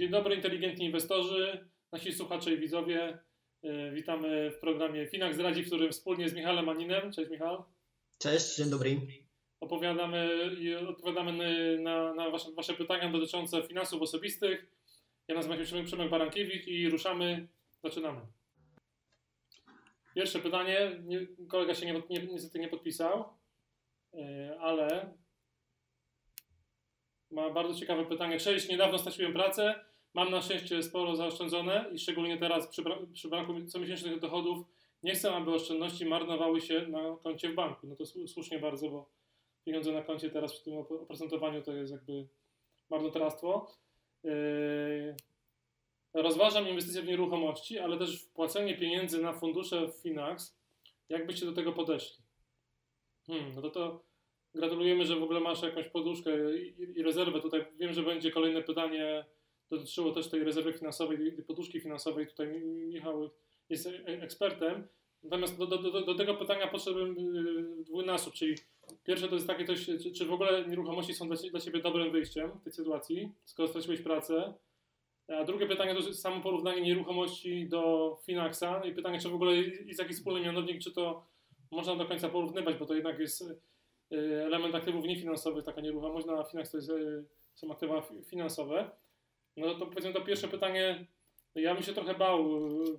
[0.00, 3.18] Dzień dobry, inteligentni inwestorzy, nasi słuchacze i widzowie.
[3.62, 7.12] E, witamy w programie Finax Radzi, w którym wspólnie z Michałem Maninem.
[7.12, 7.64] Cześć Michał.
[8.18, 9.00] Cześć, dzień dobry.
[9.60, 14.66] Opowiadamy i odpowiadamy na, na wasze, wasze, pytania dotyczące finansów osobistych.
[15.28, 17.48] Ja nazywam się Przemek Barankiewicz i ruszamy.
[17.84, 18.20] Zaczynamy.
[20.14, 21.02] Pierwsze pytanie.
[21.48, 23.24] kolega się nie, nie, niestety nie podpisał,
[24.14, 25.14] e, ale
[27.30, 28.38] ma bardzo ciekawe pytanie.
[28.38, 29.89] Cześć, niedawno straciłem pracę.
[30.14, 32.82] Mam na szczęście sporo zaoszczędzone i szczególnie teraz przy,
[33.12, 34.66] przy braku comiesięcznych dochodów
[35.02, 37.86] nie chcę, aby oszczędności marnowały się na koncie w banku.
[37.86, 39.10] No to słusznie bardzo, bo
[39.64, 42.28] pieniądze na koncie teraz przy tym oprocentowaniu to jest jakby
[42.90, 43.72] marnotrawstwo.
[44.24, 45.16] Yy,
[46.14, 50.60] rozważam inwestycje w nieruchomości, ale też wpłacenie pieniędzy na fundusze w Finax.
[51.08, 52.24] Jak byście do tego podeszli?
[53.26, 54.10] Hmm, no to to
[54.54, 57.40] Gratulujemy, że w ogóle masz jakąś poduszkę i, i rezerwę.
[57.40, 59.24] Tutaj wiem, że będzie kolejne pytanie
[59.70, 62.26] dotyczyło też tej rezerwy finansowej, tej poduszki finansowej.
[62.26, 63.30] Tutaj Michał
[63.68, 64.88] jest e, ekspertem.
[65.22, 68.54] Natomiast do, do, do, tego pytania podszedłem y, dwójnasób, czyli
[69.04, 72.12] pierwsze to jest takie, coś, czy, czy w ogóle nieruchomości są dla, dla Ciebie dobrym
[72.12, 74.54] wyjściem w tej sytuacji, skoro straciłeś pracę.
[75.28, 79.56] A drugie pytanie to jest samo porównanie nieruchomości do Finaxa i pytanie, czy w ogóle
[79.56, 81.26] jest jakiś wspólny mianownik, czy to
[81.70, 83.44] można do końca porównywać, bo to jednak jest
[84.46, 86.92] element aktywów niefinansowych, taka nieruchomość na Finax to jest,
[87.54, 88.90] są aktywa finansowe.
[89.60, 91.06] No to powiedzmy to pierwsze pytanie,
[91.54, 92.98] ja bym się trochę bał y,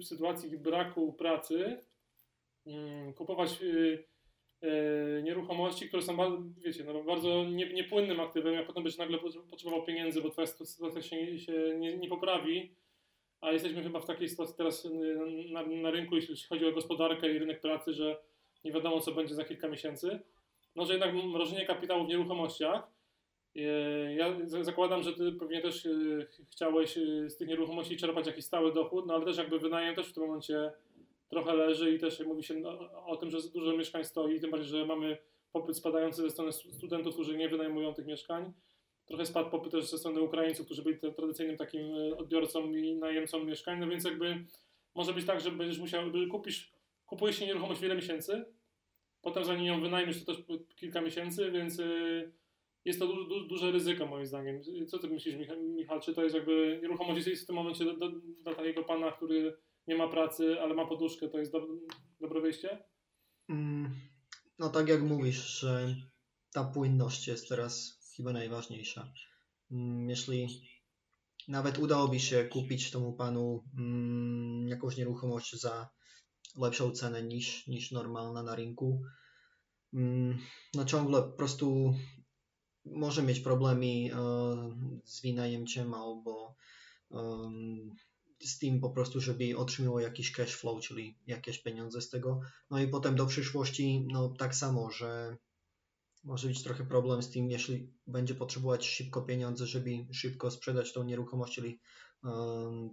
[0.00, 1.80] w, sytuacji braku pracy
[2.66, 3.58] mm, kupować
[5.22, 9.18] nieruchomości, które są bardzo, wiecie, no, bardzo nie, niepłynnym aktywem, a potem byś nagle
[9.50, 12.74] potrzebował pieniędzy, bo twoja sytuacja się, się nie, nie, poprawi,
[13.40, 14.88] a jesteśmy chyba w takiej sytuacji teraz
[15.50, 18.16] na, na rynku, jeśli chodzi o gospodarkę i rynek pracy, że
[18.64, 20.20] nie wiadomo co będzie za kilka miesięcy,
[20.76, 22.95] no że jednak mrożenie kapitału w nieruchomościach.
[23.56, 25.90] E, ja zakładam, że ty pewnie też e,
[26.50, 30.06] chciałeś e, z tych nieruchomości czerpać jakiś stały dochód, no ale też jakby wynajem też
[30.06, 30.72] w tym momencie
[31.28, 34.68] trochę leży i też mówi się no, o tym, że dużo mieszkań stoi, tym bardziej,
[34.68, 35.18] że mamy
[35.52, 38.52] popyt spadający ze strony studentów, którzy nie wynajmują tych mieszkań.
[39.06, 43.80] Trochę spadł popyt też ze strony Ukraińców, którzy byli tradycyjnym takim odbiorcą i najemcą mieszkań,
[43.80, 44.44] no więc jakby
[44.94, 46.72] może być tak, że będziesz musiał, kupisz,
[47.06, 48.44] kupujesz nieruchomość wiele miesięcy,
[49.26, 50.44] Potem zanim ją wynajmiesz, to też
[50.76, 51.80] kilka miesięcy, więc
[52.86, 54.60] jest to du du duże ryzyko moim zdaniem.
[54.86, 56.00] Co ty myślisz, Michał?
[56.00, 57.84] Czy to jest jakby nieruchomość jest w tym momencie
[58.42, 61.66] dla takiego pana, który nie ma pracy, ale ma poduszkę, to jest do,
[62.20, 62.84] dobre wyjście?
[63.48, 63.90] Mm,
[64.58, 65.96] no tak jak mówisz, że
[66.52, 69.12] ta płynność jest teraz chyba najważniejsza.
[69.70, 70.48] Mm, jeśli
[71.48, 75.88] nawet udałoby się kupić temu panu mm, jakąś nieruchomość za
[76.58, 79.02] lepszą cenę niż, niż normalna na rynku.
[79.94, 80.38] Mm,
[80.74, 81.94] no ciągle po prostu
[82.86, 84.16] może mieć problemy e,
[85.04, 86.56] z wynajemciem albo
[88.40, 92.40] z tym po prostu, żeby otrzymywał jakiś cash flow, czyli jakieś pieniądze z tego.
[92.70, 95.36] No i potem do przyszłości, no tak samo, że
[96.24, 101.04] może być trochę problem z tym, jeśli będzie potrzebować szybko pieniądze, żeby szybko sprzedać tą
[101.04, 101.80] nieruchomość, czyli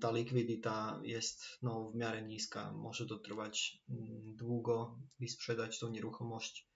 [0.01, 2.71] ta likwidita jest no, w miarę niska.
[2.71, 6.67] Może to trwać mm, długo i sprzedać tą nieruchomość,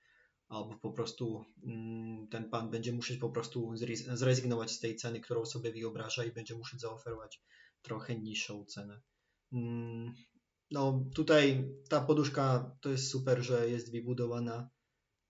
[0.47, 3.73] albo po prostu mm, ten pan będzie musieć po prostu
[4.13, 7.41] zrezygnować z tej ceny, którą sobie wyobraża i będzie musieć zaoferować
[7.81, 9.01] trochę niższą cenę.
[9.53, 10.13] Mm,
[10.71, 14.69] no tutaj ta poduszka to jest super, że jest wybudowana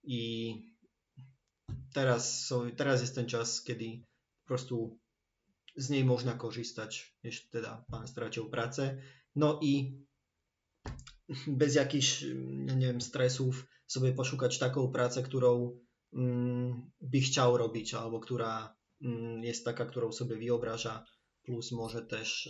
[0.04, 0.54] i
[1.94, 3.86] teraz, teraz jest ten czas, kiedy
[4.44, 5.00] po prostu
[5.76, 9.02] z niej można korzystać, jeśli teda Pan stracił pracę.
[9.36, 10.02] No i
[11.48, 12.26] bez jakichś,
[12.76, 15.80] nie wiem, stresów sobie poszukać taką pracę, którą
[16.14, 21.06] mm, by chciał robić, albo która mm, jest taka, którą sobie wyobraża,
[21.48, 22.50] plus może też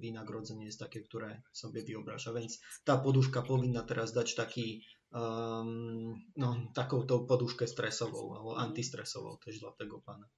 [0.00, 4.82] wynagrodzenie jest takie, które sobie wyobraża, więc ta poduszka powinna teraz dać taki,
[6.36, 10.28] no, taką tą poduszkę stresową, albo antystresową też dla tego pana.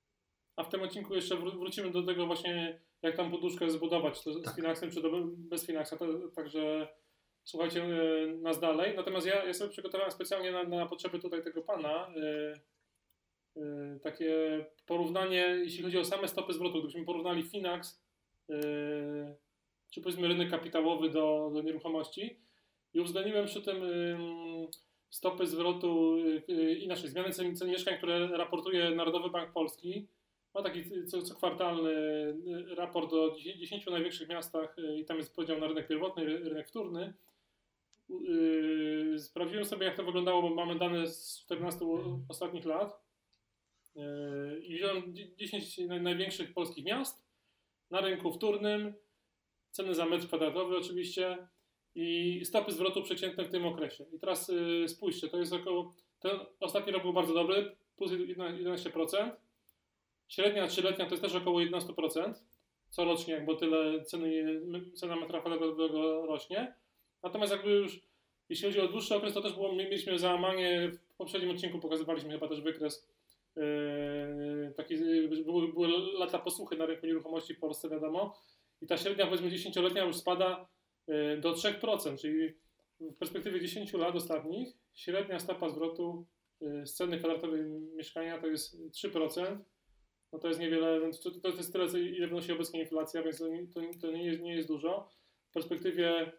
[0.57, 4.53] A w tym odcinku jeszcze wrócimy do tego właśnie, jak tam poduszkę zbudować, to tak.
[4.53, 5.03] z Finaxem czy
[5.37, 5.97] bez Finaxa.
[6.35, 6.89] Także
[7.45, 8.97] słuchajcie e, nas dalej.
[8.97, 12.61] Natomiast ja, ja sobie przygotowałem specjalnie na, na potrzeby tutaj tego pana yy,
[13.57, 14.35] yy, takie
[14.87, 16.79] porównanie, jeśli chodzi o same stopy zwrotu.
[16.79, 18.03] Gdybyśmy porównali Finax,
[18.49, 18.57] yy,
[19.91, 22.41] czy powiedzmy rynek kapitałowy do, do nieruchomości
[22.95, 23.83] i uwzględniłem przy tym
[25.11, 26.17] stopy zwrotu
[26.79, 30.09] inaczej, zmiany cen, cen mieszkań, które raportuje Narodowy Bank Polski
[30.55, 35.35] ma taki co, co kwartalny y, raport o 10 największych miastach y, i tam jest
[35.35, 37.13] podział na rynek pierwotny, rynek wtórny.
[38.29, 41.79] Y, sprawdziłem sobie, jak to wyglądało, bo mamy dane z 14
[42.29, 43.01] ostatnich lat.
[44.63, 47.31] I wziąłem 10 największych polskich miast
[47.91, 48.95] na rynku wtórnym,
[49.71, 51.49] ceny za metr kwadratowy oczywiście
[51.95, 54.05] i stopy zwrotu przeciętne w tym okresie.
[54.13, 59.31] I teraz yy, spójrzcie, to jest około, ten ostatni rok był bardzo dobry, plus 11%.
[60.29, 62.35] Średnia trzyletnia to jest też około 11%
[62.91, 64.61] corocznie, bo tyle ceny,
[64.95, 66.75] cena metra kwadratowego rośnie.
[67.23, 68.01] Natomiast jakby już,
[68.49, 72.49] jeśli chodzi o dłuższy okres, to też było, mieliśmy załamanie, w poprzednim odcinku pokazywaliśmy chyba
[72.49, 73.09] też wykres,
[73.57, 74.97] yy, taki,
[75.45, 75.89] były, były
[76.19, 78.37] lata posłuchy na rynku nieruchomości w Polsce, wiadomo,
[78.81, 80.69] i ta średnia powiedzmy 10-letnia już spada
[81.07, 82.53] yy, do 3%, czyli
[83.01, 86.27] w perspektywie 10 lat ostatnich średnia stopa zwrotu
[86.61, 87.63] yy, z ceny kwadratowej
[87.97, 89.59] mieszkania to jest 3%,
[90.33, 94.11] no to jest niewiele, to, to jest tyle, ile wynosi obecnie inflacja, więc to, to
[94.11, 95.09] nie, jest, nie jest dużo.
[95.51, 96.33] W perspektywie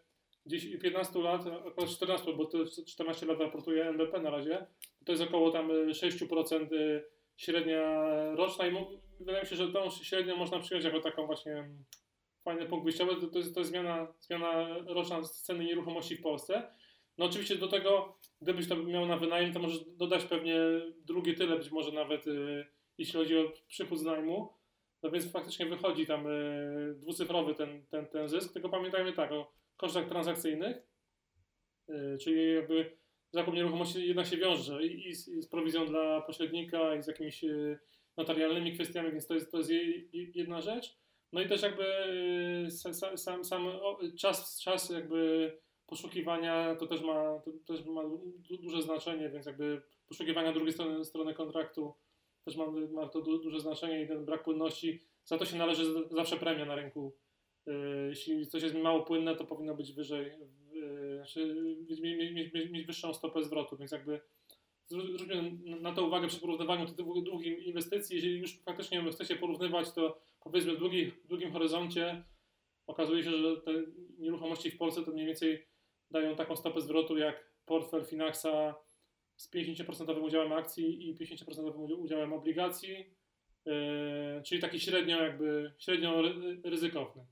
[0.45, 2.57] gdzieś 15 lat, około 14, bo to
[2.87, 4.65] 14 lat raportuje NBP na razie,
[5.05, 7.03] to jest około tam 6% y,
[7.37, 8.05] średnia
[8.35, 8.71] roczna i
[9.19, 11.69] wydaje mi się, że tą średnią można przyjąć jako taką właśnie
[12.43, 16.73] fajny punkt wyjściowy, to, to, jest, to jest zmiana, zmiana roczna ceny nieruchomości w Polsce.
[17.17, 20.55] No oczywiście do tego, gdybyś to miał na wynajem, to możesz dodać pewnie
[21.05, 22.65] drugie tyle, być może nawet y,
[22.97, 24.53] jeśli chodzi o przychód z najmu.
[25.03, 29.51] No więc faktycznie wychodzi tam y, dwucyfrowy ten, ten, ten zysk, tylko pamiętajmy tak o
[29.81, 30.77] kosztach transakcyjnych,
[31.89, 32.97] y, czyli jakby
[33.31, 37.43] zakup nieruchomości jednak się wiąże i, i, z, z, prowizją dla pośrednika i z jakimiś
[37.43, 37.79] y,
[38.17, 39.71] notarialnymi kwestiami, więc to jest, to jest
[40.13, 40.97] jedna rzecz.
[41.33, 41.85] No i też jakby
[42.69, 43.67] sam, sam, sam
[44.17, 45.51] czas, czas jakby
[45.85, 48.01] poszukiwania to też ma, to też ma
[48.49, 51.93] duże znaczenie, więc jakby poszukiwania drugiej strony, strony kontraktu
[52.45, 55.83] też ma, ma to du, duże znaczenie i ten brak płynności, za to się należy
[56.11, 57.15] zawsze premia na rynku.
[57.65, 57.73] Yy,
[58.09, 60.31] jeśli coś jest mało płynne, to powinno być wyżej,
[60.73, 61.55] yy, znaczy
[62.01, 64.21] mieć, mieć, mieć, wyższą stopę zwrotu, więc jakby
[64.87, 68.15] zwróćmy na to uwagę przy porównywaniu tych długich inwestycji.
[68.15, 72.23] Jeżeli już faktycznie chcecie porównywać, to powiedzmy w długim, długim horyzoncie
[72.87, 73.71] okazuje się, że te
[74.19, 75.65] nieruchomości w Polsce to mniej więcej
[76.11, 78.75] dają taką stopę zwrotu jak portfel Finaxa
[79.35, 83.05] z 50% udziałem akcji i 50% udziałem obligacji,
[83.65, 83.73] yy,
[84.45, 86.21] czyli taki średnio jakby, średnio
[86.63, 87.25] ryzykowny.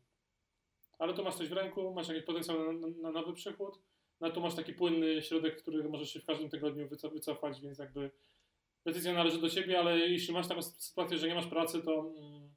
[0.99, 3.79] Ale tu masz coś w ręku, masz jakiś potencjał na, na nowy przychód,
[4.21, 8.11] no tu masz taki płynny środek, który możesz się w każdym tygodniu wycofać, więc jakby
[8.85, 12.49] decyzja należy do ciebie, ale jeśli masz taką sytuację, że nie masz pracy, to, mm,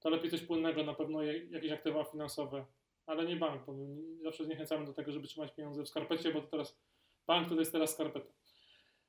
[0.00, 2.66] to lepiej coś płynnego, na pewno jakieś aktywa finansowe,
[3.06, 3.74] ale nie bank, bo
[4.22, 6.78] zawsze zniechęcamy do tego, żeby trzymać pieniądze w skarpecie, bo to teraz
[7.26, 8.32] bank to jest teraz skarpeta.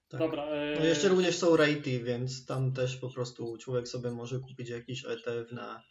[0.08, 0.20] Tak.
[0.20, 0.44] Dobra.
[0.44, 0.80] E...
[0.80, 5.06] No jeszcze również są ratey, więc tam też po prostu człowiek sobie może kupić jakiś
[5.06, 5.84] ETF na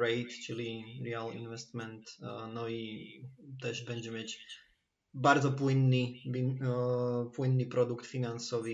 [0.00, 3.12] rate, czyli real investment, uh, no i
[3.62, 4.48] też będzie mieć
[5.14, 8.72] bardzo płynny, uh, płynny produkt finansowy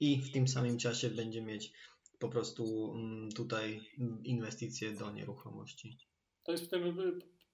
[0.00, 1.72] i w tym samym czasie będzie mieć
[2.18, 3.80] po prostu um, tutaj
[4.24, 5.98] inwestycje do nieruchomości.
[6.44, 6.96] To jest w tym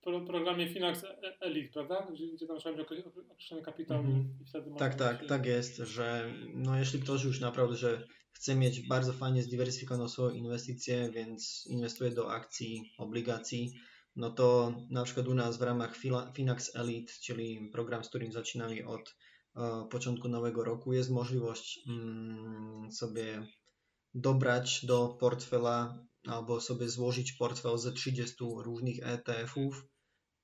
[0.02, 1.04] pro, programie Finax
[1.40, 2.06] Elite, prawda?
[2.12, 2.86] Gdzie, gdzie tam trzeba mieć
[3.30, 4.42] określony kapitał mm -hmm.
[4.42, 5.26] i wtedy Tak, tak, się...
[5.26, 8.06] tak jest, że no jeśli ktoś już naprawdę, że
[8.40, 13.72] chce mieć bardzo fajnie zdywersyfikowaną swoją inwestycję, więc inwestuje do akcji, obligacji,
[14.16, 15.96] no to na przykład u nas w ramach
[16.34, 19.16] Finax Elite, czyli program, z którym zaczynamy od
[19.56, 23.46] e, początku nowego roku, jest możliwość mm, sobie
[24.14, 29.86] dobrać do portfela albo sobie złożyć portfel ze 30 różnych ETF-ów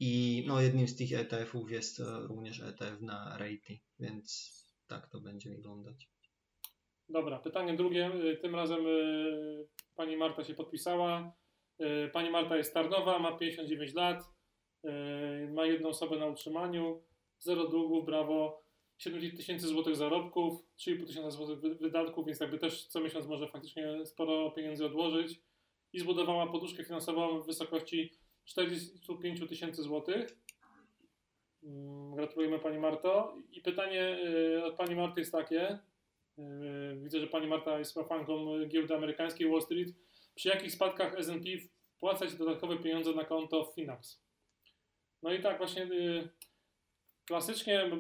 [0.01, 4.53] i no, jednym z tych ETF-ów jest e, również ETF na rating, więc
[4.87, 6.16] tak to będzie wyglądać.
[7.09, 8.11] Dobra, pytanie drugie.
[8.33, 8.91] E, tym razem e,
[9.97, 11.33] pani Marta się podpisała.
[12.13, 14.25] Pani Marta jest Tarnowa, ma 59 lat,
[15.53, 17.03] ma jedną osobę na utrzymaniu,
[17.39, 18.63] zero długów, brawo,
[18.99, 24.07] 7 tysięcy złotych zarobków, 3,5 tysiąca złotych wydatków, więc jakby też co miesiąc może faktycznie
[24.07, 25.41] sporo pieniędzy odłożyć
[25.93, 28.13] i zbudowała poduszkę finansową w wysokości
[28.45, 30.39] 45 tysięcy złotych.
[31.63, 33.37] Mm, gratulujemy Pani Marto.
[33.53, 34.19] I pytanie
[34.59, 35.79] y, od Pani Marty jest takie.
[36.39, 39.89] Y, widzę, że Pani Marta jest fanką giełdy amerykańskiej Wall Street.
[40.35, 41.51] Przy jakich spadkach S&P
[41.97, 44.23] wpłacać dodatkowe pieniądze na konto Finax?
[45.23, 46.29] No i tak właśnie y,
[47.27, 47.91] klasycznie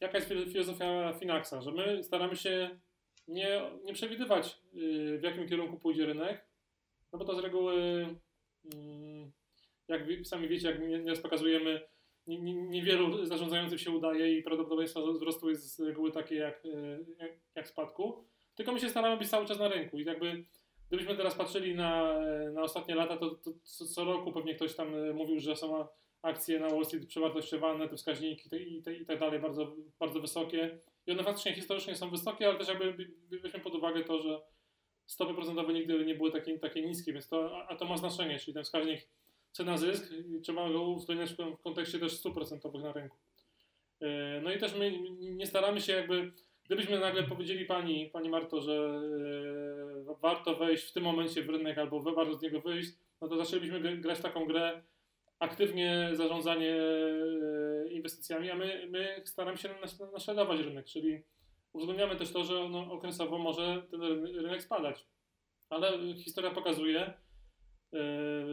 [0.00, 1.60] jaka jest filozofia Finaxa?
[1.60, 2.78] Że my staramy się
[3.28, 4.58] nie, nie przewidywać
[5.18, 6.46] w jakim kierunku pójdzie rynek,
[7.12, 7.74] no bo to z reguły,
[8.74, 9.32] mm,
[9.88, 11.80] jak sami wiecie, jak nieraz pokazujemy,
[12.26, 17.68] niewielu zarządzających się udaje i prawdopodobieństwo wzrostu jest z reguły takie jak, e, jak, jak
[17.68, 18.24] spadku.
[18.54, 20.44] Tylko my się staramy być cały czas na rynku i jakby
[20.88, 22.20] gdybyśmy teraz patrzyli na,
[22.52, 25.86] na ostatnie lata, to, to co roku pewnie ktoś tam e, mówił, że są
[26.22, 30.20] akcje na Wall Street przewartościowane, te wskaźniki te, i, te, i tak dalej bardzo, bardzo
[30.20, 30.78] wysokie.
[31.06, 33.08] I one faktycznie historycznie są wysokie, ale też jakby
[33.42, 34.40] weźmy pod uwagę to, że
[35.06, 38.54] stopy procentowe nigdy nie były takie, takie niskie, więc to, a to ma znaczenie, czyli
[38.54, 39.08] ten wskaźnik
[39.56, 43.16] cena zysk trzeba go uwzględniać w kontekście też stóp procentowych na rynku.
[44.00, 46.32] E, no i też my nie staramy się jakby,
[46.64, 49.00] gdybyśmy nagle powiedzieli pani, pani Marto, że
[50.10, 53.44] e, warto wejść w tym momencie w rynek albo warto z niego wyjść, no to
[53.44, 54.82] zaczęlibyśmy grać taką grę
[55.38, 59.68] aktywnie zarządzanie e, inwestycjami, a my, my staramy się
[60.12, 61.22] naśladować rynek, czyli
[61.72, 65.06] uwzględniamy też to, że no, okresowo może ten rynek spadać.
[65.70, 67.14] Ale historia pokazuje,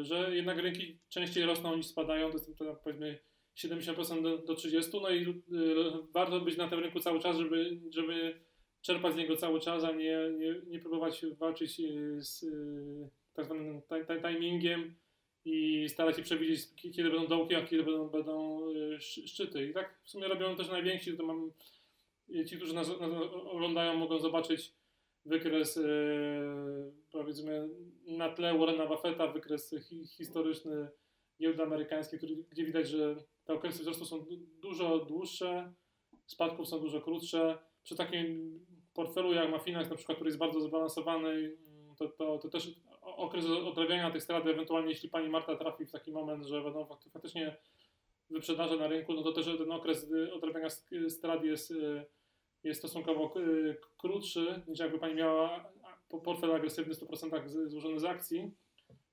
[0.01, 3.19] że jednak rynki częściej rosną niż spadają, to jest to, powiedzmy
[3.57, 5.33] 70% do, do 30%, no i y,
[6.13, 8.39] warto być na tym rynku cały czas, żeby, żeby
[8.81, 12.45] czerpać z niego cały czas, a nie, nie, nie próbować walczyć y, z
[13.33, 13.81] tak zwanym
[14.21, 14.95] timingiem
[15.45, 18.61] i starać się przewidzieć, kiedy będą dołki, a kiedy będą, będą
[18.99, 19.67] szczyty.
[19.67, 21.51] I tak w sumie robią też najwięksi, to mam,
[22.47, 24.73] ci, którzy nas, nas oglądają, mogą zobaczyć
[25.25, 25.79] wykres
[27.11, 27.69] powiedzmy
[28.07, 29.75] na tle Warrena Buffetta, wykres
[30.17, 30.87] historyczny
[31.41, 32.19] giełdy amerykańskiej,
[32.51, 33.15] gdzie widać, że
[33.45, 34.25] te okresy wzrostu są
[34.61, 35.73] dużo dłuższe,
[36.25, 37.57] spadków są dużo krótsze.
[37.83, 38.59] Przy takim
[38.93, 41.57] portfelu jak ma Finax, na przykład, który jest bardzo zbalansowany,
[41.97, 46.11] to, to, to też okres odrabiania tych strat, ewentualnie jeśli pani Marta trafi w taki
[46.11, 47.57] moment, że będą faktycznie
[48.29, 50.69] wyprzedaże na rynku, no to też ten okres odrabiania
[51.09, 52.05] strat jest, y,
[52.63, 55.73] jest stosunkowo y, krótszy, niż jakby pani miała
[56.23, 58.51] portfel agresywny w 100% złożony z akcji.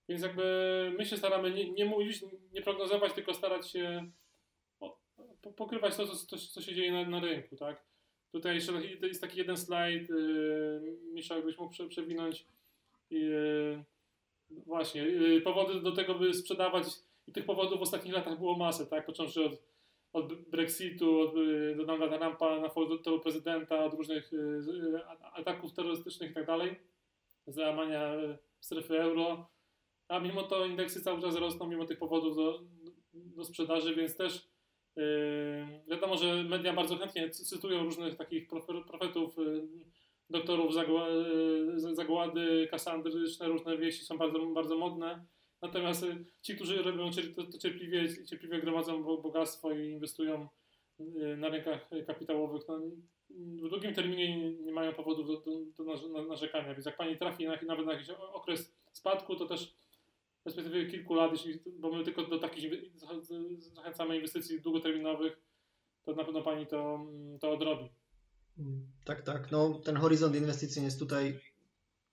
[0.08, 4.10] Więc jakby my się staramy nie, nie mówić, nie prognozować, tylko starać się
[5.56, 7.84] pokrywać to, co, co się dzieje na, na, rynku, tak?
[8.32, 12.46] Tutaj jeszcze jest taki jeden slajd, yy, Misza, jakbyś mógł prze, przewinąć.
[13.10, 13.84] Yy,
[14.50, 16.84] właśnie, yy, powody do tego, by sprzedawać
[17.26, 19.06] i tych powodów w ostatnich latach było masę, tak?
[19.06, 19.62] Począwszy od,
[20.12, 25.00] od Brexitu, od yy, Donalda Trumpa na fotel prezydenta, od różnych yy,
[25.32, 26.46] ataków terrorystycznych i tak
[27.46, 28.12] załamania
[28.60, 29.48] strefy euro,
[30.08, 32.60] a mimo to indeksy cały czas rosną, mimo tych powodów do,
[33.14, 34.48] do sprzedaży, więc też
[34.96, 35.04] yy,
[35.88, 38.48] wiadomo, że media bardzo chętnie cytują różnych takich
[38.86, 39.68] profetów, yy,
[40.30, 45.26] doktorów yy, zagłady, kasandryczne, różne wieści są bardzo, bardzo modne.
[45.62, 50.48] Natomiast yy, ci, którzy robią to, cierpliwie, cierpliwie gromadzą bogactwo i inwestują
[50.98, 52.80] yy, na rynkach kapitałowych, no,
[53.36, 55.40] w długim terminie nie mają powodów do,
[55.84, 56.74] do, do narzekania.
[56.74, 59.74] Więc jak pani trafi na, nawet na jakiś okres spadku, to też
[60.40, 62.72] w perspektywie kilku lat, jeśli, bo my tylko do takich
[63.58, 65.40] zachęcamy inwestycji długoterminowych,
[66.02, 67.06] to na pewno Pani to,
[67.40, 67.88] to odrobi.
[69.04, 69.50] Tak, tak.
[69.50, 71.40] No, ten horyzont inwestycyjny jest tutaj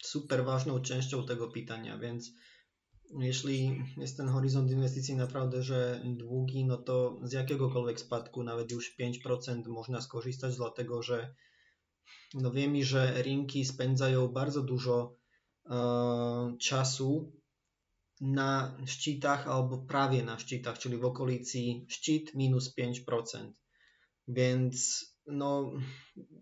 [0.03, 2.33] super ważną częścią tego pytania, więc
[3.19, 8.97] jeśli jest ten horyzont inwestycji naprawdę, że długi, no to z jakiegokolwiek spadku, nawet już
[8.99, 11.35] 5% można skorzystać, dlatego że
[12.33, 15.15] no wiemy, że rynki spędzają bardzo dużo
[15.65, 17.31] e, czasu
[18.21, 23.51] na szczytach albo prawie na szczytach, czyli w okolicy szczyt minus 5%.
[24.27, 25.71] Więc no,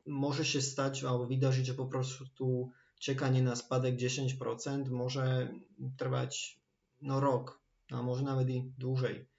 [0.05, 2.71] może się stać albo wydarzyć, że po prostu
[3.05, 5.53] czekanie na spadek 10% może
[5.97, 6.59] trwać
[7.01, 9.29] no, rok, a może nawet i dłużej.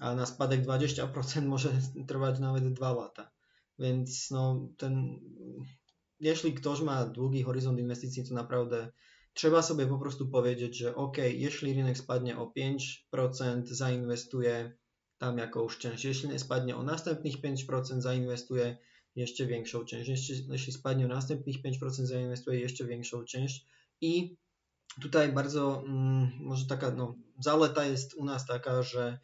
[0.00, 1.70] A na spadek 20% może
[2.08, 3.30] trwać nawet 2 lata.
[3.78, 5.20] Więc no, ten,
[6.20, 8.92] jeśli ktoś ma długi horyzont inwestycji, to naprawdę
[9.34, 12.52] trzeba sobie po prostu powiedzieć, że ok, jeśli rynek spadnie o
[13.14, 14.72] 5%, zainwestuję
[15.18, 16.04] tam jakąś część.
[16.04, 18.78] Jeśli spadnie o następnych 5%, zainwestuję
[19.16, 20.08] jeszcze większą część.
[20.08, 23.66] Jeśli, jeśli spadnie o następnych 5%, zainwestuję jeszcze większą część.
[24.00, 24.36] I
[25.00, 29.18] tutaj bardzo, mm, może taka no, zaleta jest u nas taka, że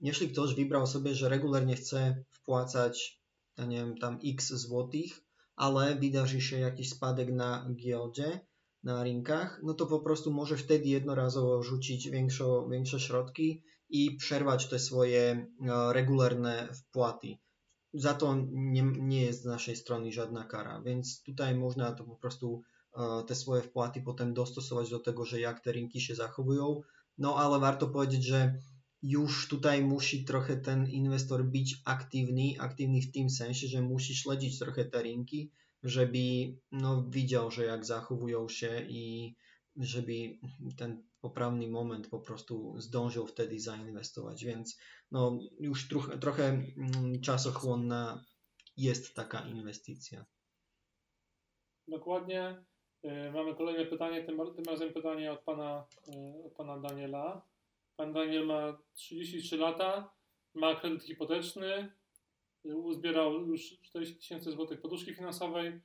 [0.00, 3.20] jeśli ktoś wybrał sobie, że regularnie chce wpłacać,
[3.58, 5.20] ja nie wiem, tam x złotych,
[5.56, 8.40] ale wydarzy się jakiś spadek na giełdzie,
[8.82, 14.68] na rynkach, no to po prostu może wtedy jednorazowo rzucić większą, większe środki i przerwać
[14.68, 17.38] te swoje e, regularne wpłaty.
[17.96, 22.16] Za to nie, nie jest z naszej strony żadna kara, więc tutaj można to po
[22.16, 22.62] prostu
[22.96, 26.82] e, te swoje wpłaty potem dostosować do tego, że jak te rynki się zachowują.
[27.18, 28.54] No ale warto powiedzieć, że
[29.02, 34.58] już tutaj musi trochę ten inwestor być aktywny, aktywny w tym sensie, że musi śledzić
[34.58, 35.50] trochę te rynki,
[35.82, 36.18] żeby
[36.72, 39.34] no, widział, że jak zachowują się i
[39.76, 40.38] żeby
[40.76, 44.78] ten poprawny moment po prostu zdążył wtedy zainwestować, więc
[45.10, 48.24] no, już trochę, trochę mm, czasochłonna
[48.76, 50.24] jest taka inwestycja.
[51.88, 52.64] Dokładnie.
[53.02, 57.46] E, mamy kolejne pytanie, tym, tym razem pytanie od pana, e, od pana Daniela.
[57.96, 60.14] Pan Daniel ma 33 lata,
[60.54, 61.92] ma kredyt hipoteczny,
[62.64, 65.80] uzbierał już 40 tysięcy złotych poduszki finansowej,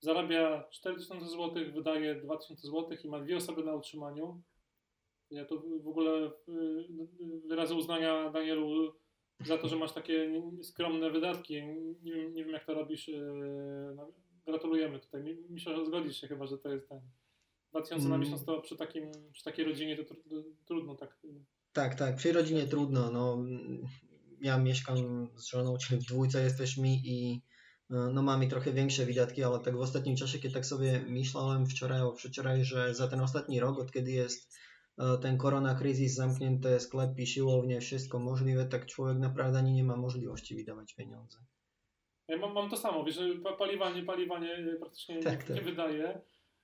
[0.00, 4.42] zarabia 4000 zł, wydaje 2000 zł i ma dwie osoby na utrzymaniu.
[5.30, 6.30] Ja to w ogóle
[7.48, 8.92] wyrazy uznania Danielu
[9.46, 11.54] za to, że masz takie skromne wydatki.
[12.02, 13.08] Nie wiem, nie wiem jak to robisz.
[13.08, 13.12] E,
[13.96, 14.12] no,
[14.46, 15.38] gratulujemy tutaj.
[15.50, 17.00] Myślę, że zgodzisz się chyba, że to jest ten
[17.70, 18.20] 2000 na mm.
[18.20, 20.14] miesiąc to przy, takim, przy takiej rodzinie to
[20.66, 21.18] trudno tak.
[21.72, 23.10] Tak, tak, przy rodzinie trudno.
[23.10, 23.44] No,
[24.40, 24.96] ja mieszkam
[25.36, 27.40] z żoną, czyli w dwójce jesteśmy i
[27.90, 31.66] no, no mamy trochę większe wydatki, ale tak w ostatnim czasie, kiedy tak sobie myślałem
[31.66, 34.58] wczoraj, wczoraj, że za ten ostatni rok, od kiedy jest
[34.98, 39.96] e, ten korona kryzys, zamknięte sklepy, siłownie, wszystko możliwe, tak człowiek naprawdę ani nie ma
[39.96, 41.38] możliwości wydawać pieniądze.
[42.28, 43.20] Ja mam, mam to samo, wiesz,
[43.58, 45.56] paliwanie, paliwanie praktycznie tak, nie, tak.
[45.56, 46.20] nie wydaje.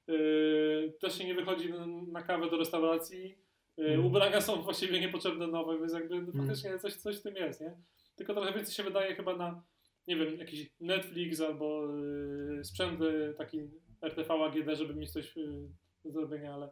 [0.07, 1.73] Yy, też się nie wychodzi
[2.13, 3.39] na kawę do restauracji.
[3.77, 4.07] Yy, mm.
[4.07, 6.33] Ubrania są właściwie niepotrzebne nowe, więc jakby mm.
[6.33, 7.77] faktycznie coś, coś w tym jest, nie?
[8.17, 9.63] Tylko trochę więcej się wydaje chyba na,
[10.07, 13.01] nie wiem, jakiś Netflix albo yy, sprzęt
[13.39, 13.61] taki
[14.03, 15.69] RTV AGD, żeby mieć coś yy,
[16.05, 16.71] do zrobienia, ale,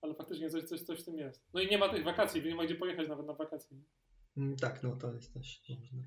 [0.00, 1.46] ale faktycznie coś, coś, coś w tym jest.
[1.54, 3.76] No i nie ma tych wakacji, nie ma gdzie pojechać nawet na wakacje.
[4.36, 6.02] Mm, tak, no to jest też ważne.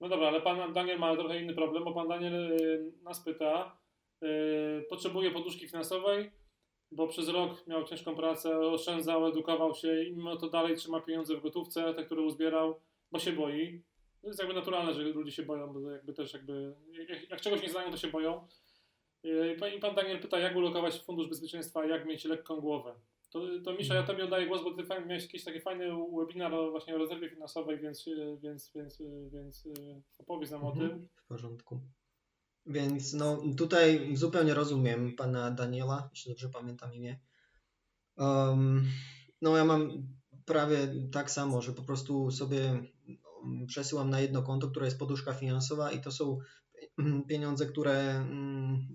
[0.00, 2.56] No dobra, ale pan Daniel ma trochę inny problem, bo pan Daniel
[3.02, 3.78] nas pyta,
[4.22, 6.30] Yy, potrzebuje poduszki finansowej,
[6.92, 11.36] bo przez rok miał ciężką pracę, oszczędzał, edukował się i mimo to dalej trzyma pieniądze
[11.36, 12.80] w gotówce, te, które uzbierał,
[13.12, 13.82] bo się boi.
[14.20, 16.74] To jest jakby naturalne, że ludzie się boją, bo jakby też jakby,
[17.08, 18.46] jak, jak czegoś nie znają, to się boją.
[19.22, 22.94] Yy, I pan Daniel pyta, jak ulokować fundusz bezpieczeństwa, jak mieć lekką głowę.
[23.30, 25.84] To, to Misza, ja Tobie oddaję głos, bo Ty miałeś jakiś taki fajny
[26.18, 28.04] webinar właśnie o rezerwie finansowej, więc,
[28.42, 31.08] więc, więc, więc yy, opowiedz nam mhm, o tym.
[31.14, 31.80] W porządku.
[32.66, 37.18] Więc no, tutaj zupełnie rozumiem pana Daniela, jeśli dobrze pamiętam imię.
[38.16, 38.84] Um,
[39.42, 40.08] no ja mam
[40.44, 40.78] prawie
[41.12, 42.82] tak samo, że po prostu sobie
[43.66, 46.38] przesyłam na jedno konto, które jest poduszka finansowa i to są
[47.28, 48.26] pieniądze, które,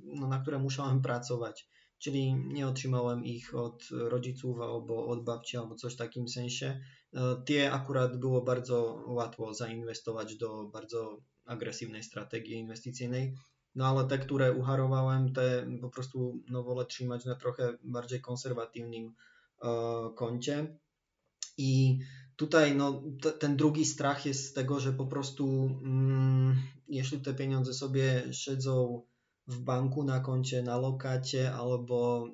[0.03, 1.67] no, na które musiałem pracować.
[1.99, 6.79] Czyli nie otrzymałem ich od rodziców albo od babci albo coś w takim sensie.
[7.13, 13.35] E, tie akurat było bardzo łatwo zainwestować do bardzo agresywnej strategii inwestycyjnej
[13.75, 19.13] no ale te, które uharowałem, te po prostu no, wolę trzymać na trochę bardziej konserwatywnym
[19.63, 19.69] e,
[20.15, 20.77] koncie.
[21.57, 21.99] I
[22.43, 25.45] tutaj no, t- ten drugi strach jest z tego, że po prostu
[25.83, 26.55] mm,
[26.87, 29.01] jeśli te pieniądze sobie siedzą
[29.47, 32.27] w banku, na koncie, na lokacie albo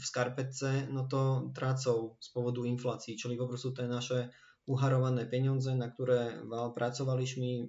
[0.00, 4.28] w skarpetce, no to tracą z powodu inflacji, czyli po prostu te nasze
[4.66, 7.68] uharowane pieniądze, na które pracowaliśmy,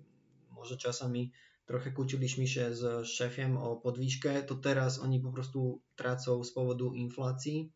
[0.51, 1.31] może czasami
[1.65, 6.93] trochę kłóciliśmy się z szefem o podwyżkę, to teraz oni po prostu tracą z powodu
[6.93, 7.71] inflacji,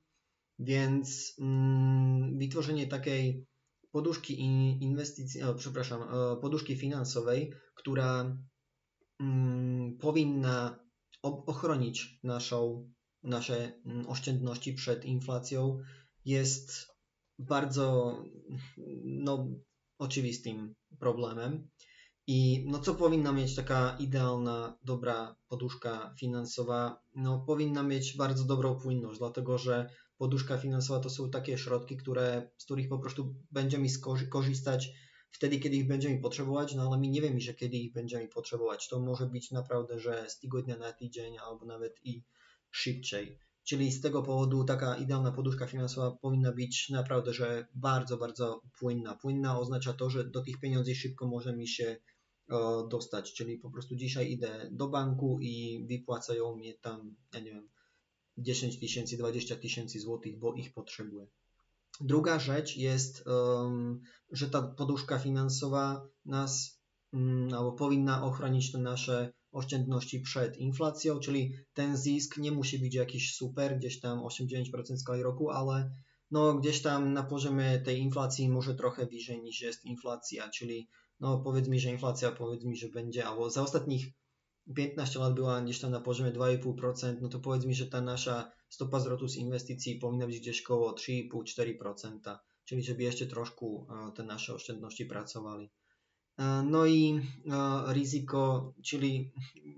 [0.59, 3.45] więc mm, wytworzenie takiej
[3.91, 4.39] poduszki
[4.81, 6.03] inwestycji, o, przepraszam,
[6.41, 8.37] poduszki finansowej, która
[9.19, 10.79] mm, powinna
[11.21, 12.89] ochronić naszą,
[13.23, 15.77] nasze mm, oszczędności przed inflacją,
[16.25, 16.87] jest
[17.39, 18.17] bardzo
[19.03, 19.47] no,
[19.99, 21.69] oczywistym problemem.
[22.27, 27.01] I no co powinna mieć taka idealna, dobra poduszka finansowa?
[27.15, 32.49] No powinna mieć bardzo dobrą płynność, dlatego że poduszka finansowa to są takie środki, które,
[32.57, 33.87] z których po prostu będziemy
[34.29, 34.89] korzystać
[35.31, 38.87] wtedy, kiedy ich będziemy potrzebować, no ale my nie wiemy, że kiedy ich będziemy potrzebować.
[38.87, 42.23] To może być naprawdę, że z tygodnia na tydzień albo nawet i
[42.71, 43.39] szybciej.
[43.63, 49.15] Czyli z tego powodu taka idealna poduszka finansowa powinna być naprawdę, że bardzo, bardzo płynna.
[49.15, 51.97] Płynna oznacza to, że do tych pieniędzy szybko możemy się
[52.89, 57.69] dostać, czyli po prostu dzisiaj idę do banku i wypłacają mi tam, ja nie wiem,
[58.37, 61.27] 10 tysięcy, 20 tysięcy złotych, bo ich potrzebuję.
[62.01, 63.23] Druga rzecz jest,
[64.31, 66.81] że ta poduszka finansowa nas
[67.13, 72.95] um, albo powinna ochronić te nasze oszczędności przed inflacją, czyli ten zysk nie musi być
[72.95, 75.91] jakiś super, gdzieś tam 8-9% skali roku, ale
[76.31, 81.39] no gdzieś tam na poziomie tej inflacji może trochę wyżej niż jest inflacja, czyli no
[81.39, 84.07] powiedz mi, że inflacja, powiedz mi, że będzie, albo za ostatnich
[84.67, 88.99] 15 lat byla niečo na poziome 2,5%, no to povedz mi, že tá naša stopa
[88.99, 94.23] zrotu z investícií povinna byť tiež okolo 3,5-4%, čiže že by ešte trošku eh, tie
[94.27, 95.65] naše oštednosti pracovali.
[95.71, 97.21] Eh, no i eh,
[97.95, 99.31] riziko, čili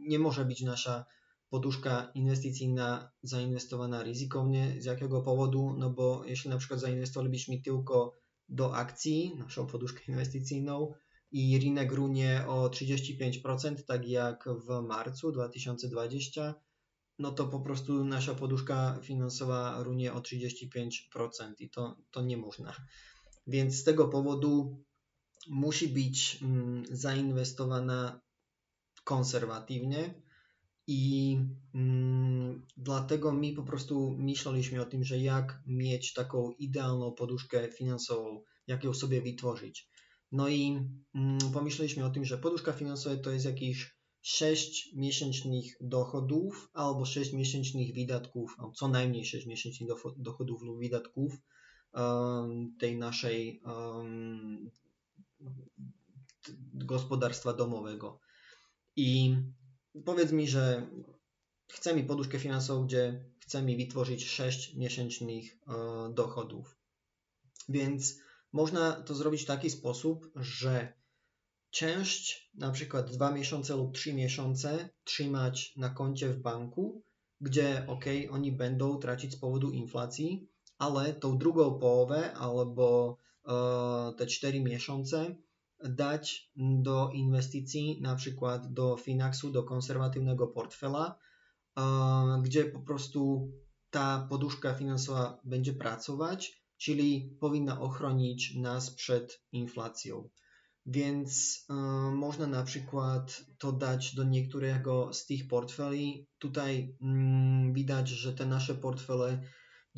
[0.09, 1.05] nemôže byť naša
[1.49, 7.61] poduška investícií na zainvestovaná rizikovne, z jakého povodu, no bo jeśli napríklad przykład zainwestowali byśmy
[7.61, 8.17] tylko
[8.49, 10.93] do akcji, naszą poduszkę inwestycyjną,
[11.31, 16.55] i rynek runie o 35%, tak jak w marcu 2020,
[17.19, 22.75] no to po prostu nasza poduszka finansowa runie o 35% i to, to nie można.
[23.47, 24.83] Więc z tego powodu
[25.47, 28.21] musi być mm, zainwestowana
[29.03, 30.13] konserwatywnie
[30.87, 31.37] I
[31.73, 38.43] mm, dlatego my po prostu myśleliśmy o tym, że jak mieć taką idealną poduszkę finansową,
[38.67, 39.88] jak ją sobie wytworzyć.
[40.31, 40.79] No i
[41.15, 47.33] mm, pomyśleliśmy o tym, że poduszka finansowa to jest jakieś 6 miesięcznych dochodów albo 6
[47.33, 51.33] miesięcznych wydatków, co najmniej 6 miesięcznych dochodów lub wydatków
[51.93, 54.71] um, tej naszej um,
[56.73, 58.19] gospodarstwa domowego.
[58.95, 59.35] I
[60.05, 60.87] powiedz mi, że
[61.71, 66.77] chce mi poduszkę finansową, gdzie chce mi wytworzyć 6 miesięcznych e, dochodów.
[67.69, 68.19] Więc
[68.51, 70.93] można to zrobić w taki sposób, że
[71.69, 77.03] część, na przykład 2 miesiące lub 3 miesiące, trzymać na koncie w banku,
[77.41, 84.25] gdzie ok, oni będą tracić z powodu inflacji, ale tą drugą połowę albo e, te
[84.25, 85.35] 4 miesiące
[85.83, 91.19] dać do inwestycji, na przykład do Finaxu, do konserwatywnego portfela,
[92.43, 93.51] gdzie po prostu
[93.89, 100.29] ta poduszka finansowa będzie pracować, czyli powinna ochronić nas przed inflacją.
[100.85, 101.65] Więc
[102.11, 106.27] można na przykład to dać do niektórego z tych portfeli.
[106.37, 109.41] Tutaj mm, widać, że te nasze portfele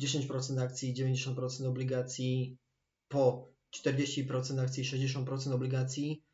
[0.00, 2.58] 10% akcji, 90% obligacji
[3.08, 3.52] po
[3.86, 6.24] 40% akcji, 60% obligacji,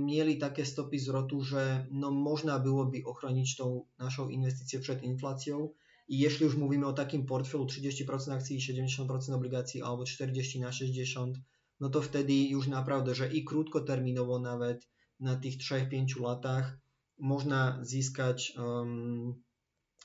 [0.00, 5.68] mieli takie stopy zwrotu, że no można byłoby ochronić tą naszą inwestycję przed inflacją.
[6.10, 10.72] I jeśli już mówimy o takim portfelu 30% akcji i 70% obligacji albo 40 na
[10.72, 11.36] 60,
[11.80, 14.88] no to wtedy już naprawdę, że i krótkoterminowo nawet
[15.20, 16.78] na tych 3-5 latach
[17.18, 19.42] można zyskać um,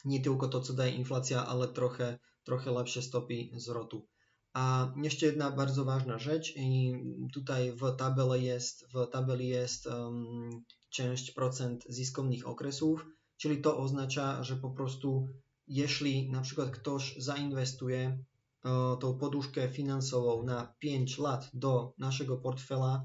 [0.05, 4.07] nie tylko to, co daje inflacja, ale trochę, trochę lepsze stopy zwrotu.
[4.53, 6.93] A jeszcze jedna bardzo ważna rzecz i
[7.33, 10.49] tutaj w tabeli jest, w tabeli jest um,
[10.89, 13.05] część procent zyskownych okresów,
[13.37, 15.27] czyli to oznacza, że po prostu
[15.67, 18.17] jeśli na przykład ktoś zainwestuje
[18.63, 23.03] o, tą poduszkę finansową na 5 lat do naszego portfela,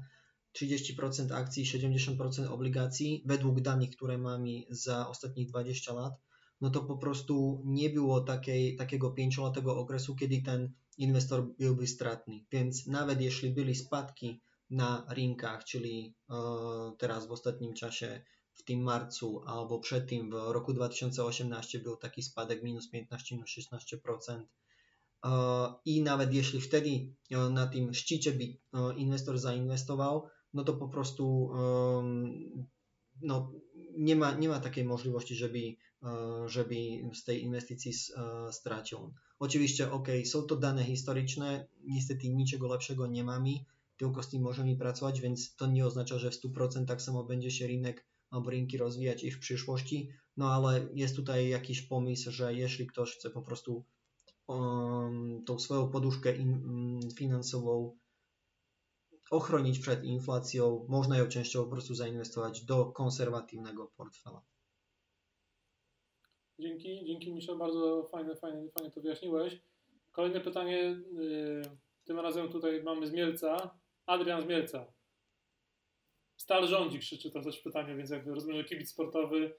[0.53, 6.13] 30% akcji, 70% obligacji, według danych, które mamy za ostatnich 20 lat,
[6.61, 12.45] no to po prostu nie było takiej, takiego pięcioletego okresu, kiedy ten inwestor byłby stratny.
[12.51, 16.35] Więc nawet jeśli byli spadki na rynkach, czyli e,
[16.97, 18.21] teraz w ostatnim czasie
[18.61, 23.49] w tym marcu albo przed tym w roku 2018 był taki spadek minus 15, minus
[23.49, 24.41] 16%.
[25.25, 25.29] E,
[25.85, 26.89] I nawet jeśli wtedy
[27.31, 28.57] e, na tym szczycie by
[28.97, 31.51] inwestor zainwestował, no to po prostu
[33.21, 33.51] no,
[33.97, 36.75] nie, ma, nie ma takiej możliwości, żeby E, żeby
[37.13, 39.13] z tej inwestycji e, stracił.
[39.39, 43.51] Oczywiście, ok, są to dane historyczne, niestety niczego lepszego nie mamy,
[43.97, 47.51] tylko z tym możemy pracować, więc to nie oznacza, że w 100% tak samo będzie
[47.51, 52.87] się rynek albo rozwijać i w przyszłości, no ale jest tutaj jakiś pomysł, że jeśli
[52.87, 53.85] ktoś chce po prostu
[54.47, 57.97] um, tą swoją poduszkę in, um, finansową
[59.31, 64.41] ochronić przed inflacją, można ją częściowo po prostu zainwestować do konserwatywnego portfela.
[66.59, 69.61] Dzięki, dzięki Misza, bardzo fajnie, fajnie, fajnie to wyjaśniłeś.
[70.11, 71.61] Kolejne pytanie, yy,
[72.03, 73.79] tym razem tutaj mamy z Mielca.
[74.05, 74.93] Adrian z Mielca.
[76.41, 79.53] Stal rządzi, krzyczy to też pytanie, więc jakby rozumiem, że kibic sportowy.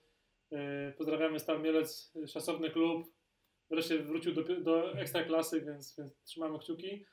[0.51, 0.59] Yy,
[0.99, 3.07] pozdrawiamy Stal Mielec, szasowny klub.
[3.71, 7.05] Wreszcie wrócił do, do ekstraklasy, więc, więc trzymamy kciuki.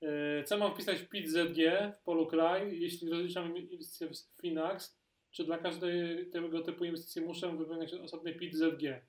[0.00, 1.58] Yy, co mam wpisać w PIT ZG
[1.94, 5.00] w polu kraj, jeśli rozliczamy inwestycje w Finax?
[5.30, 9.02] Czy dla każdej tego typu inwestycji muszę wypełniać osobny PIT ZG?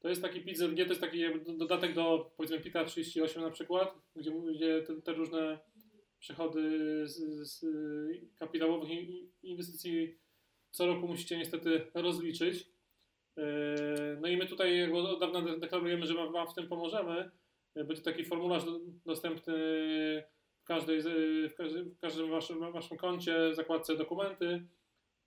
[0.00, 1.24] To jest taki PIT ZG, to jest taki
[1.56, 5.58] dodatek do powiedzmy PITA 38 na przykład, gdzie, gdzie te, te różne
[6.20, 7.66] przychody z, z
[8.38, 8.90] kapitałowych
[9.42, 10.18] inwestycji
[10.70, 12.66] co roku musicie niestety rozliczyć.
[13.38, 13.42] E,
[14.20, 17.30] no i my tutaj od dawna deklarujemy, że Wam w tym pomożemy.
[17.74, 18.62] E, będzie taki formularz
[19.06, 19.54] dostępny
[20.60, 21.02] w, każdej,
[21.48, 24.66] w każdym, w każdym waszym, waszym koncie, w zakładce dokumenty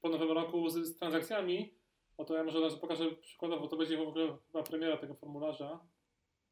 [0.02, 1.74] po nowym roku z, z transakcjami.
[2.20, 5.80] No to ja może pokażę przykładowo, to będzie w ogóle chyba premiera tego formularza.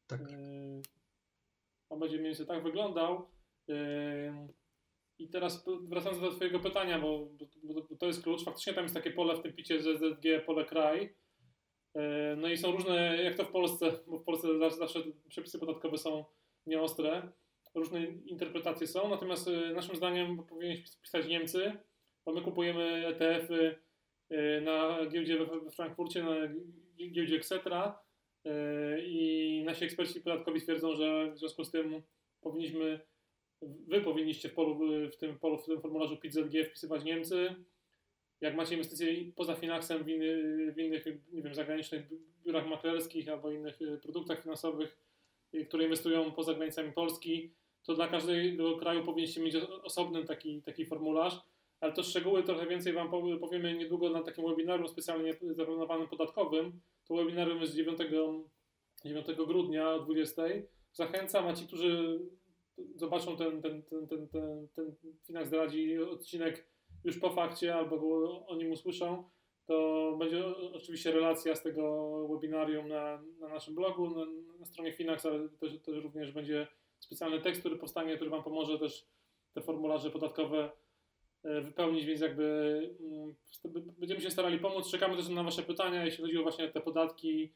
[0.06, 0.20] Tak.
[0.20, 0.82] Yy,
[1.90, 3.28] on będzie mniej więcej tak wyglądał.
[5.18, 7.28] I teraz wracając do Twojego pytania, bo,
[7.62, 8.44] bo, bo, to jest klucz.
[8.44, 11.14] Faktycznie tam jest takie pole w tym picie ZZG, pole kraj.
[12.36, 16.24] No i są różne, jak to w Polsce, bo w Polsce zawsze, przepisy podatkowe są
[16.66, 17.32] nieostre.
[17.74, 21.72] Różne interpretacje są, natomiast naszym zdaniem powinien pisać Niemcy,
[22.24, 23.82] bo my kupujemy ETF-y
[24.32, 26.34] E, na giełdzie we Frankfurcie, na
[27.12, 27.98] giełdzie Xetra
[28.44, 28.50] e,
[29.04, 32.02] i nasi eksperci podatkowi twierdzą, że w związku z tym
[32.40, 33.00] powinniśmy,
[33.62, 34.78] wy powinniście w, polu,
[35.10, 37.54] w tym polu, w tym formularzu PIT-ZG wpisywać Niemcy.
[38.40, 42.06] jak macie inwestycje poza Finaxem w, inny, w innych, nie wiem, zagranicznych
[42.44, 44.98] biurach maklerskich albo innych produktach finansowych,
[45.68, 51.40] które inwestują poza granicami Polski, to dla każdego kraju powinniście mieć osobny taki, taki formularz,
[51.80, 56.80] ale to szczegóły trochę więcej Wam powiemy niedługo na takim webinarium specjalnie zaplanowanym podatkowym.
[57.08, 57.98] To webinarium jest 9,
[59.04, 60.42] 9 grudnia o 20.
[60.92, 62.20] Zachęcam, a ci, którzy
[62.94, 64.94] zobaczą ten, ten, ten, ten, ten, ten
[65.26, 66.66] Finax zdradzi odcinek
[67.04, 69.24] już po fakcie albo go o nim usłyszą,
[69.66, 74.26] to będzie oczywiście relacja z tego webinarium na, na naszym blogu, na,
[74.58, 76.66] na stronie Finax, ale też, też również będzie
[76.98, 79.06] specjalny tekst, który powstanie, który Wam pomoże też
[79.54, 80.70] te formularze podatkowe
[81.44, 82.44] e, wypełnić, więc jakby
[83.00, 83.34] mm,
[83.98, 84.90] będziemy się starali pomóc.
[84.90, 87.52] Czekamy też na Wasze pytania, jeśli chodzi o właśnie te podatki,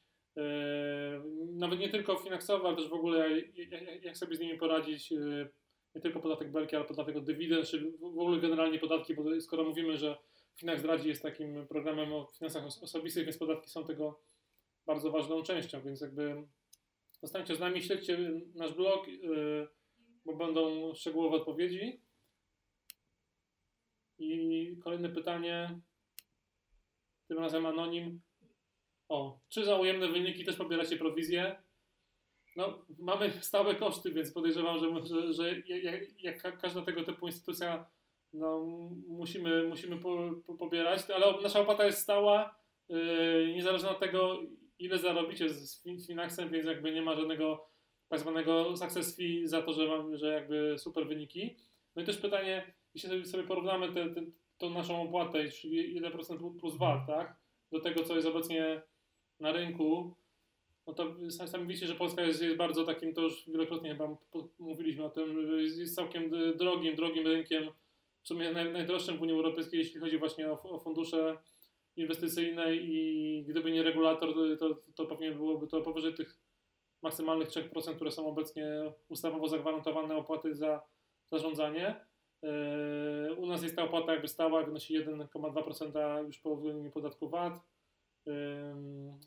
[1.52, 3.40] nawet nie tylko finansowe, ale też w ogóle
[4.02, 5.48] jak sobie z nimi poradzić, e,
[5.94, 9.64] nie tylko podatek belki, ale podatek od dywidend, czy w ogóle generalnie podatki, bo skoro
[9.64, 10.16] mówimy, że
[10.56, 14.20] Finax Zdradzi jest takim programem o finansach osobistych, więc podatki są tego
[14.86, 16.46] bardzo ważną częścią, więc jakby
[17.22, 18.18] Zostańcie z nami, śledźcie
[18.54, 19.68] nasz blog, y,
[20.24, 22.00] bo będą szczegółowe odpowiedzi.
[24.18, 25.80] I kolejne pytanie,
[27.28, 28.20] tym razem anonim.
[29.08, 31.56] O, czy za ujemne wyniki też pobieracie prowizję?
[32.56, 37.86] No, mamy stałe koszty, więc podejrzewam, że, że, że jak, jak, każda tego typu instytucja,
[38.32, 38.60] no,
[39.08, 44.38] musimy, musimy po, po, pobierać, ale nasza opłata jest stała, yy, niezależnie od tego,
[44.78, 47.68] ile zarobicie z Finaxem, więc jakby nie ma żadnego
[48.08, 51.56] tak zwanego success fee za to, że mamy, że jakby super wyniki.
[51.96, 53.88] No i też pytanie, jeśli sobie porównamy
[54.58, 57.36] tą naszą opłatę, czyli ile procent plus VAT, tak,
[57.72, 58.82] do tego, co jest obecnie
[59.40, 60.14] na rynku,
[60.86, 64.16] no to sami widzicie, że Polska jest, jest bardzo takim, to już wielokrotnie chyba
[64.58, 67.64] mówiliśmy o tym, jest całkiem drogim, drogim rynkiem,
[68.22, 71.38] w sumie naj, najdroższym w Unii Europejskiej, jeśli chodzi właśnie o, o fundusze
[71.96, 76.38] inwestycyjnej i gdyby nie regulator, to, to pewnie byłoby to powyżej tych
[77.02, 78.66] maksymalnych 3%, które są obecnie
[79.08, 80.82] ustawowo zagwarantowane opłaty za
[81.32, 81.96] zarządzanie.
[82.42, 87.60] Yy, u nas jest ta opłata jakby stała, wynosi 1,2% już po uwolnieniu podatku VAT,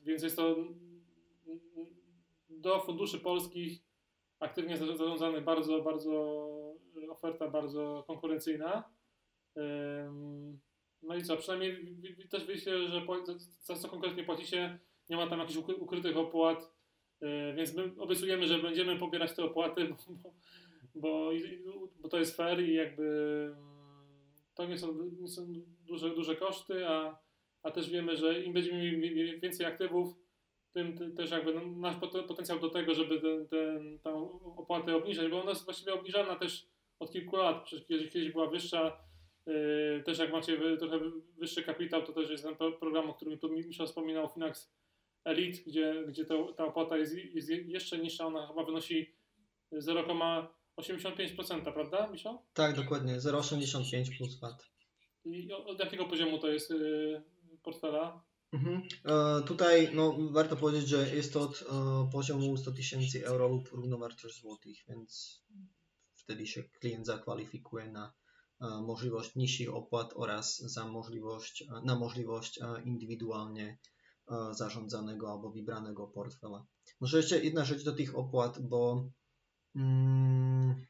[0.05, 0.55] więc jest to
[2.49, 3.79] do funduszy polskich
[4.39, 6.39] aktywnie zarządzany bardzo, bardzo
[7.09, 8.83] oferta bardzo konkurencyjna.
[11.01, 11.97] No i co, przynajmniej
[12.29, 13.01] też wiecie, że
[13.59, 16.73] za co konkretnie płacicie, nie ma tam jakichś ukrytych opłat,
[17.21, 20.29] e, więc my obiecujemy, że będziemy pobierać te opłaty, bo,
[20.95, 21.31] bo,
[21.99, 23.03] bo to jest fair i jakby
[23.57, 23.79] mm,
[24.55, 25.53] to nie są, nie są
[25.87, 27.19] duże, duże koszty, a,
[27.63, 30.15] a też wiemy, że im będziemy mieli więcej aktywów,
[30.73, 31.95] tym też jakby nasz
[32.27, 34.13] potencjał do tego, żeby ten, ten, tę
[34.57, 36.65] opłatę obniżać, bo ona jest właściwie obniżana też
[36.99, 39.09] od kilku lat, przecież kiedyś była wyższa,
[39.49, 40.99] Yy, też jak macie trochę
[41.37, 44.71] wyższy kapitał, to też jest ten program, o którym tu Michał wspominał, Finax
[45.23, 49.15] Elite, gdzie, gdzie to, ta opłata jest, jest jeszcze niższa, ona chyba wynosi
[49.73, 52.41] 0,85%, prawda Michał?
[52.53, 54.69] Tak, dokładnie, 0,85 plus VAT.
[55.25, 57.23] I od jakiego poziomu to jest yy,
[57.63, 58.23] portfela?
[58.51, 58.81] Mhm.
[59.05, 63.69] E, tutaj no, warto powiedzieć, że jest to od e, poziomu 100 tysięcy euro lub
[63.71, 65.43] równowartość złotych, więc
[66.15, 68.13] wtedy się klient zakwalifikuje na
[68.61, 73.77] E, możliwość niższych opłat oraz za możliwość, e, na możliwość e, indywidualnie
[74.51, 76.65] zarządzanego albo wybranego portfela.
[77.01, 79.09] Może jeszcze jedna rzecz do tych opłat, bo
[79.75, 80.85] mm,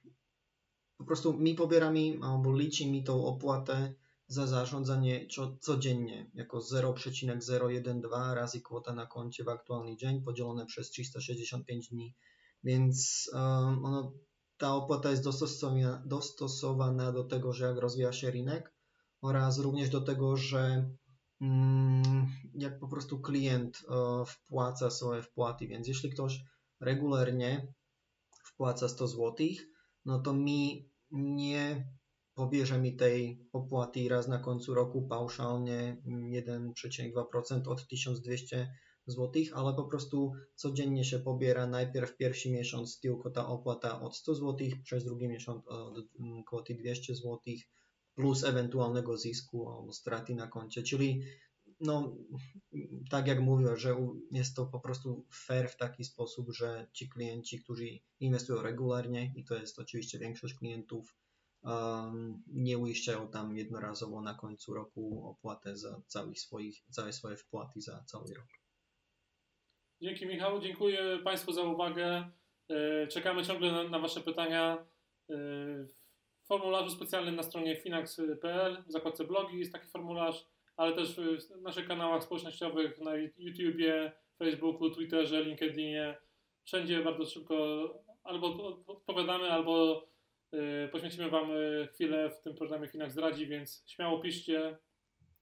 [0.98, 3.94] po prostu mi pobieramy albo liczy mi tą opłatę
[4.30, 5.28] za zarządzanie
[5.60, 7.60] codziennie jako 0,012
[8.12, 12.16] razy kwota na koncie w aktualny dzień podzielone przez 365 dni,
[12.64, 14.14] więc um, ono
[14.58, 18.74] ta opłata jest dostosowana, dostosowana do tego, że jak rozwija się rynek
[19.22, 20.90] oraz również do tego, że
[21.42, 26.44] mm, jak po prostu klient e, wpłaca swoje wpłaty, więc jeśli ktoś
[26.80, 27.74] regularnie
[28.46, 29.36] wpłaca 100 zł,
[30.06, 31.90] no to mi nie
[32.40, 38.74] pobierze mi tej opłaty raz na końcu roku pauszalnie 1,2% od 1200
[39.08, 41.68] zł, ale po prostu codziennie się pobiera.
[41.68, 46.76] Najpierw pierwszy miesiąc tylko ta opłata od 100 zł, przez drugi miesiąc od mm, kwoty
[46.76, 47.40] 200 zł,
[48.16, 51.22] plus ewentualnego zysku albo straty na koncie, czyli
[51.80, 52.16] no,
[53.10, 53.96] tak jak mówię, że
[54.32, 57.86] jest to po prostu fair w taki sposób, że ci klienci, którzy
[58.20, 61.16] inwestują regularnie i to jest oczywiście większość klientów,
[62.48, 66.02] nie uiszczają tam jednorazowo na końcu roku opłatę za
[66.36, 68.48] swoich, całe swoje wpłaty za cały rok.
[70.02, 72.32] Dzięki Michał, dziękuję Państwu za uwagę.
[72.70, 74.86] E, czekamy ciągle na, na Wasze pytania.
[75.30, 75.36] E,
[76.44, 80.46] w formularzu specjalnym na stronie finax.pl w zakładce blogi jest taki formularz,
[80.78, 86.18] ale też w naszych kanałach społecznościowych, na YouTubie, Facebooku, Twitterze, LinkedInie.
[86.64, 87.56] Wszędzie bardzo szybko
[88.24, 90.04] albo odpowiadamy, albo
[90.92, 94.78] poświęcimy Wam y, chwilę w tym programie Finax Zdradzi, więc śmiało piszcie,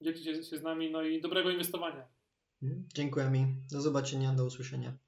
[0.00, 2.08] dzielcie się z nami, no i dobrego inwestowania.
[2.94, 3.46] Dziękuję mi.
[3.72, 4.98] Do zobaczenia, do usłyszenia.